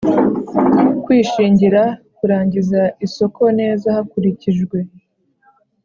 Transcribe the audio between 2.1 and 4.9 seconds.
kurangiza isoko neza hakurikijwe